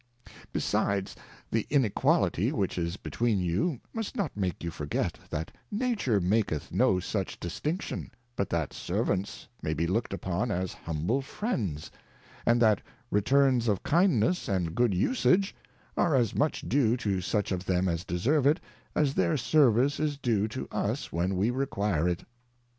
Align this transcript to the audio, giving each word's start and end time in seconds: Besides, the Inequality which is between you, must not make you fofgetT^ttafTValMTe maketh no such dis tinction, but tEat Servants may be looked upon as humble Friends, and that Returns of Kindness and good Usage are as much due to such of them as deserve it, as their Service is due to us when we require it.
Besides, 0.51 1.15
the 1.51 1.67
Inequality 1.69 2.51
which 2.51 2.79
is 2.79 2.97
between 2.97 3.39
you, 3.39 3.79
must 3.93 4.15
not 4.15 4.35
make 4.35 4.63
you 4.63 4.71
fofgetT^ttafTValMTe 4.71 6.23
maketh 6.23 6.71
no 6.71 6.99
such 6.99 7.39
dis 7.39 7.59
tinction, 7.59 8.09
but 8.35 8.49
tEat 8.49 8.73
Servants 8.73 9.47
may 9.61 9.75
be 9.75 9.85
looked 9.85 10.11
upon 10.11 10.49
as 10.49 10.73
humble 10.73 11.21
Friends, 11.21 11.91
and 12.47 12.59
that 12.59 12.81
Returns 13.11 13.67
of 13.67 13.83
Kindness 13.83 14.47
and 14.47 14.73
good 14.73 14.95
Usage 14.95 15.53
are 15.95 16.15
as 16.15 16.33
much 16.33 16.67
due 16.67 16.97
to 16.97 17.21
such 17.21 17.51
of 17.51 17.65
them 17.65 17.87
as 17.87 18.03
deserve 18.03 18.47
it, 18.47 18.59
as 18.95 19.13
their 19.13 19.37
Service 19.37 19.99
is 19.99 20.17
due 20.17 20.47
to 20.47 20.67
us 20.71 21.13
when 21.13 21.35
we 21.35 21.51
require 21.51 22.09
it. 22.09 22.23